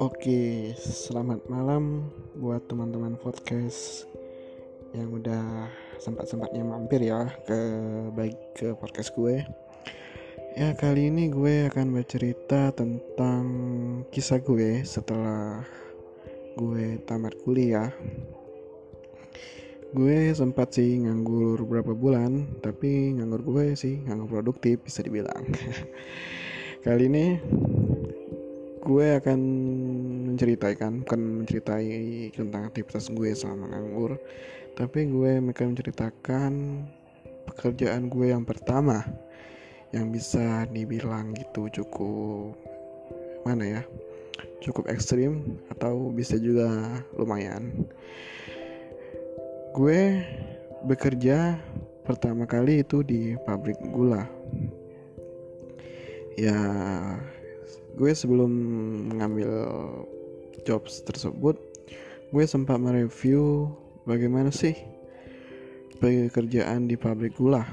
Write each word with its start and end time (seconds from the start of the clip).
Oke, 0.00 0.72
selamat 0.80 1.44
malam 1.52 2.08
buat 2.32 2.64
teman-teman 2.72 3.20
podcast 3.20 4.08
yang 4.96 5.12
udah 5.12 5.68
sempat-sempatnya 6.00 6.64
mampir 6.64 7.04
ya 7.04 7.28
ke 7.44 7.60
baik 8.16 8.56
ke 8.56 8.72
podcast 8.80 9.12
gue. 9.12 9.44
Ya, 10.56 10.72
kali 10.72 11.12
ini 11.12 11.28
gue 11.28 11.68
akan 11.68 11.92
bercerita 11.92 12.72
tentang 12.72 13.44
kisah 14.08 14.40
gue 14.40 14.80
setelah 14.88 15.68
gue 16.56 16.96
tamat 17.04 17.36
kuliah. 17.44 17.92
Gue 19.92 20.32
sempat 20.32 20.80
sih 20.80 20.96
nganggur 20.96 21.60
beberapa 21.68 21.92
bulan, 21.92 22.56
tapi 22.64 23.20
nganggur 23.20 23.44
gue 23.44 23.76
sih 23.76 24.00
nganggur 24.08 24.40
produktif 24.40 24.80
bisa 24.80 25.04
dibilang. 25.04 25.44
kali 26.88 27.04
ini 27.12 27.26
gue 28.80 29.06
akan 29.20 29.40
menceritakan 30.32 31.04
bukan 31.04 31.20
menceritai 31.44 32.32
tentang 32.32 32.72
aktivitas 32.72 33.12
gue 33.12 33.30
selama 33.36 33.76
nganggur 33.76 34.16
tapi 34.74 35.06
gue 35.08 35.40
akan 35.52 35.66
menceritakan 35.76 36.52
pekerjaan 37.44 38.08
gue 38.08 38.32
yang 38.32 38.48
pertama 38.48 39.04
yang 39.92 40.08
bisa 40.08 40.64
dibilang 40.72 41.36
gitu 41.36 41.68
cukup 41.68 42.56
mana 43.44 43.80
ya 43.80 43.82
cukup 44.60 44.92
ekstrim 44.92 45.58
atau 45.72 46.12
bisa 46.12 46.36
juga 46.36 47.00
lumayan. 47.16 47.72
Gue 49.72 50.20
bekerja 50.84 51.56
pertama 52.04 52.44
kali 52.44 52.84
itu 52.84 53.00
di 53.00 53.34
pabrik 53.48 53.80
gula. 53.90 54.28
Ya 56.36 56.56
gue 57.96 58.12
sebelum 58.14 58.50
mengambil 59.14 59.50
jobs 60.62 61.02
tersebut 61.02 61.56
gue 62.30 62.44
sempat 62.46 62.78
mereview 62.78 63.66
bagaimana 64.06 64.54
sih 64.54 64.74
pekerjaan 66.00 66.88
di 66.88 66.96
pabrik 66.96 67.36
gula. 67.36 67.66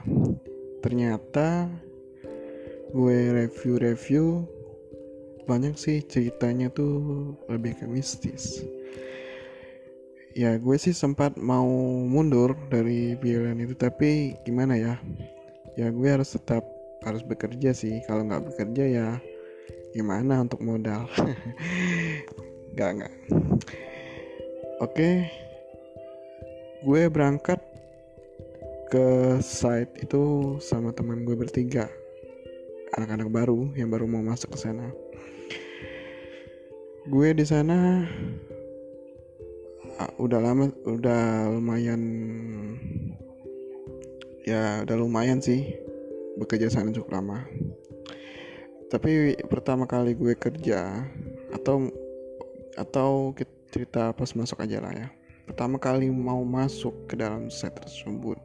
Ternyata 0.83 1.71
gue 2.91 3.17
review-review 3.33 4.43
banyak 5.47 5.79
sih 5.79 6.03
ceritanya 6.03 6.67
tuh 6.67 7.33
lebih 7.47 7.79
ke 7.79 7.85
mistis. 7.87 8.67
Ya 10.35 10.53
gue 10.59 10.77
sih 10.77 10.93
sempat 10.93 11.39
mau 11.39 11.65
mundur 12.05 12.53
dari 12.69 13.17
pilihan 13.17 13.57
itu 13.57 13.73
tapi 13.73 14.37
gimana 14.43 14.77
ya? 14.77 14.99
Ya 15.79 15.89
gue 15.89 16.09
harus 16.09 16.35
tetap 16.35 16.67
harus 17.05 17.23
bekerja 17.23 17.71
sih. 17.71 18.03
Kalau 18.05 18.27
nggak 18.27 18.53
bekerja 18.53 18.83
ya 18.85 19.07
gimana 19.97 20.45
untuk 20.45 20.61
modal? 20.61 21.09
Nggak 22.77 22.89
nggak. 22.93 23.13
Oke. 24.85 25.09
Gue 26.85 27.09
berangkat 27.09 27.57
ke 28.93 29.41
site 29.41 30.05
itu 30.05 30.55
sama 30.61 30.93
teman 30.93 31.25
gue 31.25 31.33
bertiga. 31.33 31.89
Anak-anak 32.93 33.33
baru 33.33 33.73
yang 33.73 33.89
baru 33.89 34.05
mau 34.05 34.21
masuk 34.21 34.53
ke 34.53 34.61
sana. 34.61 34.93
Gue 37.09 37.33
di 37.33 37.41
sana 37.49 38.05
uh, 39.97 40.11
udah 40.21 40.39
lama 40.39 40.69
udah 40.85 41.49
lumayan 41.49 42.01
ya 44.45 44.85
udah 44.85 44.95
lumayan 44.95 45.43
sih 45.43 45.75
bekerja 46.37 46.69
sana 46.71 46.93
cukup 46.93 47.19
lama 47.19 47.43
tapi 48.87 49.35
pertama 49.51 49.83
kali 49.83 50.15
gue 50.15 50.31
kerja 50.35 51.03
atau 51.51 51.91
atau 52.77 53.35
cerita 53.73 54.15
pas 54.15 54.31
masuk 54.31 54.63
aja 54.63 54.79
lah 54.79 54.93
ya. 54.95 55.07
Pertama 55.47 55.79
kali 55.79 56.11
mau 56.11 56.43
masuk 56.43 57.07
ke 57.07 57.15
dalam 57.15 57.47
set 57.47 57.71
tersebut 57.79 58.35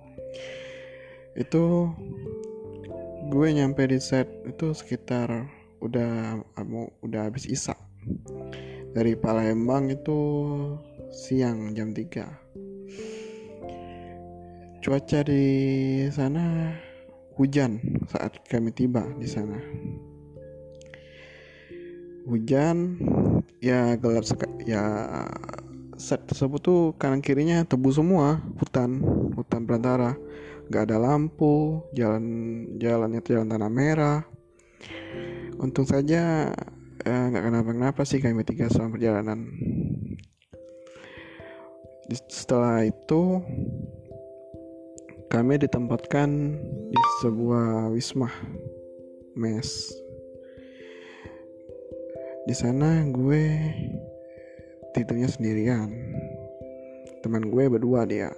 itu 1.32 1.88
gue 3.32 3.48
nyampe 3.56 3.88
di 3.88 3.96
set 3.96 4.28
itu 4.44 4.76
sekitar 4.76 5.48
udah 5.80 6.36
mau 6.68 6.92
udah 7.00 7.32
habis 7.32 7.48
isak 7.48 7.80
dari 8.92 9.16
Palembang 9.16 9.88
itu 9.88 10.20
siang 11.08 11.72
jam 11.72 11.96
3 11.96 14.84
cuaca 14.84 15.18
di 15.24 15.44
sana 16.12 16.76
hujan 17.40 17.80
saat 18.12 18.36
kami 18.44 18.68
tiba 18.76 19.08
di 19.16 19.24
sana 19.24 19.56
hujan 22.26 22.98
ya 23.58 23.94
gelap 23.98 24.24
ya 24.62 24.82
set 25.98 26.26
tersebut 26.26 26.60
tuh 26.62 26.80
kanan 26.98 27.22
kirinya 27.22 27.62
tebu 27.62 27.90
semua 27.94 28.42
hutan 28.58 29.02
hutan 29.34 29.66
belantara 29.66 30.18
nggak 30.72 30.88
ada 30.88 30.96
lampu 30.96 31.84
jalan 31.92 32.24
jalannya 32.80 33.20
jalan 33.20 33.52
tanah 33.52 33.68
merah. 33.68 34.20
Untung 35.60 35.84
saja 35.84 36.48
eh, 37.04 37.24
nggak 37.28 37.42
eh, 37.42 37.46
kenapa-kenapa 37.52 38.02
sih 38.08 38.24
kami 38.24 38.40
tiga 38.40 38.72
selama 38.72 38.96
perjalanan. 38.96 39.52
Setelah 42.32 42.88
itu 42.88 43.44
kami 45.28 45.60
ditempatkan 45.60 46.56
di 46.88 47.00
sebuah 47.20 47.92
wisma 47.92 48.32
mes 49.36 49.92
di 52.42 52.54
sana 52.58 53.06
gue 53.06 53.44
tidurnya 54.90 55.30
sendirian. 55.30 55.88
Teman 57.22 57.46
gue 57.46 57.70
berdua 57.70 58.02
dia. 58.02 58.34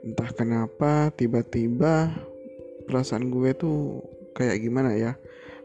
Entah 0.00 0.30
kenapa 0.32 1.12
tiba-tiba 1.12 2.08
perasaan 2.88 3.28
gue 3.28 3.52
tuh 3.52 4.00
kayak 4.32 4.64
gimana 4.64 4.96
ya? 4.96 5.12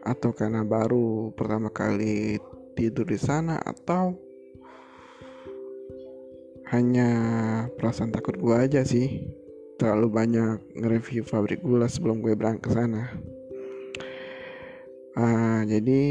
Atau 0.04 0.36
karena 0.36 0.68
baru 0.68 1.32
pertama 1.32 1.72
kali 1.72 2.42
tidur 2.76 3.08
di 3.08 3.16
sana 3.16 3.56
atau 3.64 4.20
hanya 6.76 7.10
perasaan 7.80 8.12
takut 8.12 8.36
gue 8.36 8.56
aja 8.56 8.84
sih. 8.84 9.32
Terlalu 9.80 10.08
banyak 10.12 10.76
nge-review 10.76 11.24
pabrik 11.24 11.64
gula 11.64 11.88
sebelum 11.88 12.20
gue 12.20 12.36
berangkat 12.36 12.68
ke 12.68 12.72
sana 12.76 13.16
uh, 15.18 15.62
jadi 15.68 16.04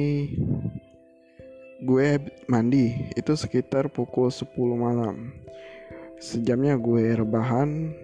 gue 1.80 2.08
mandi 2.44 3.08
itu 3.16 3.32
sekitar 3.32 3.88
pukul 3.88 4.28
10 4.28 4.52
malam. 4.76 5.32
Sejamnya 6.20 6.76
gue 6.76 7.16
rebahan. 7.16 7.96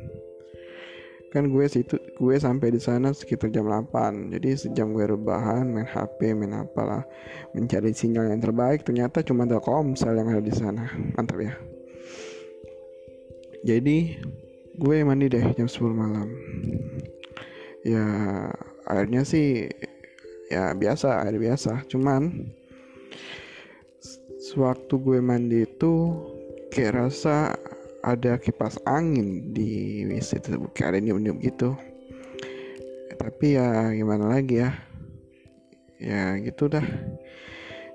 Kan 1.35 1.53
gue 1.53 1.69
situ 1.69 2.01
gue 2.17 2.35
sampai 2.41 2.73
di 2.73 2.81
sana 2.81 3.13
sekitar 3.13 3.53
jam 3.53 3.69
8 3.69 4.33
jadi 4.33 4.57
sejam 4.57 4.97
gue 4.97 5.05
rebahan 5.05 5.69
main 5.69 5.85
HP 5.85 6.33
main 6.33 6.65
apalah 6.65 7.05
mencari 7.53 7.93
sinyal 7.93 8.33
yang 8.33 8.41
terbaik. 8.41 8.89
Ternyata 8.89 9.21
cuma 9.21 9.45
Telkomsel 9.45 10.17
yang 10.17 10.33
ada 10.33 10.41
di 10.41 10.55
sana. 10.55 10.89
Mantap 11.13 11.37
ya. 11.37 11.53
Jadi 13.67 14.17
gue 14.77 14.97
mandi 15.05 15.29
deh 15.29 15.45
jam 15.53 15.69
10 15.69 15.93
malam. 15.93 16.29
Ya 17.85 18.07
airnya 18.89 19.23
sih 19.29 19.69
ya 20.51 20.73
biasa 20.75 21.27
air 21.27 21.37
biasa. 21.39 21.87
Cuman 21.91 22.51
sewaktu 24.39 24.95
gue 25.03 25.19
mandi 25.19 25.67
itu 25.67 25.93
kayak 26.71 27.07
rasa 27.07 27.55
ada 28.07 28.39
kipas 28.39 28.79
angin 28.87 29.51
di 29.51 30.03
WC 30.07 30.39
tersebut. 30.47 30.71
Kayak 30.73 30.89
ada 30.95 30.99
nyium-nyium 31.03 31.43
gitu. 31.43 31.75
Tapi 33.17 33.59
ya 33.59 33.91
gimana 33.91 34.31
lagi 34.31 34.63
ya? 34.63 34.71
Ya 35.99 36.39
gitu 36.39 36.71
dah. 36.71 36.85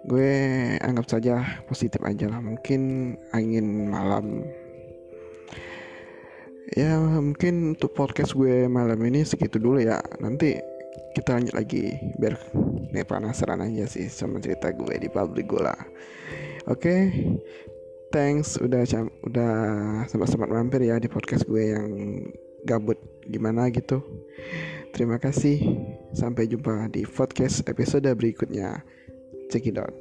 Gue 0.03 0.33
anggap 0.81 1.07
saja 1.07 1.63
positif 1.69 2.01
aja 2.03 2.27
lah. 2.27 2.41
Mungkin 2.41 3.13
angin 3.31 3.87
malam. 3.87 4.43
Ya 6.71 6.99
mungkin 6.99 7.75
untuk 7.75 7.93
podcast 7.95 8.31
gue 8.35 8.67
malam 8.67 8.97
ini 9.07 9.23
segitu 9.23 9.59
dulu 9.61 9.79
ya. 9.79 10.01
Nanti 10.19 10.70
kita 11.11 11.37
lanjut 11.37 11.55
lagi 11.55 11.95
biar 12.19 12.39
nih 12.91 13.05
penasaran 13.07 13.63
aja 13.63 13.87
sih 13.87 14.07
sama 14.07 14.39
cerita 14.39 14.71
gue 14.71 14.95
di 14.99 15.09
pabrik 15.11 15.47
gula. 15.47 15.75
Oke 16.67 16.77
okay? 16.77 16.99
thanks 18.11 18.59
udah 18.59 18.83
udah 19.23 19.53
sempat-sempat 20.11 20.49
mampir 20.51 20.83
ya 20.83 20.99
di 20.99 21.07
podcast 21.07 21.47
gue 21.47 21.71
yang 21.71 21.87
gabut 22.67 22.99
gimana 23.27 23.71
gitu. 23.71 24.03
Terima 24.91 25.15
kasih 25.17 25.79
sampai 26.11 26.51
jumpa 26.51 26.91
di 26.91 27.07
podcast 27.07 27.63
episode 27.67 28.11
berikutnya. 28.11 28.83
Check 29.47 29.67
it 29.67 29.79
out 29.79 30.00